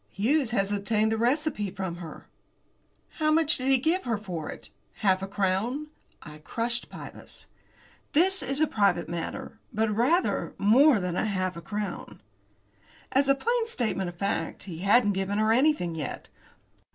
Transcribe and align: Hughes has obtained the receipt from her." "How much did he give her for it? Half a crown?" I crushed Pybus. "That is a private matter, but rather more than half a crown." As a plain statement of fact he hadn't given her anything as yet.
Hughes 0.09 0.49
has 0.49 0.71
obtained 0.71 1.11
the 1.11 1.17
receipt 1.19 1.75
from 1.75 1.97
her." 1.97 2.25
"How 3.19 3.29
much 3.29 3.57
did 3.59 3.67
he 3.67 3.77
give 3.77 4.03
her 4.05 4.17
for 4.17 4.49
it? 4.49 4.71
Half 5.05 5.21
a 5.21 5.27
crown?" 5.27 5.89
I 6.23 6.39
crushed 6.39 6.89
Pybus. 6.89 7.45
"That 8.13 8.41
is 8.41 8.59
a 8.59 8.65
private 8.65 9.07
matter, 9.07 9.59
but 9.71 9.95
rather 9.95 10.55
more 10.57 10.99
than 10.99 11.13
half 11.13 11.55
a 11.55 11.61
crown." 11.61 12.19
As 13.11 13.29
a 13.29 13.35
plain 13.35 13.67
statement 13.67 14.09
of 14.09 14.15
fact 14.15 14.63
he 14.63 14.79
hadn't 14.79 15.11
given 15.13 15.37
her 15.37 15.51
anything 15.51 15.91
as 15.91 15.97
yet. 15.99 16.29